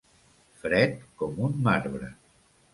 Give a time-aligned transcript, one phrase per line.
[0.63, 2.13] Fred com un marbre.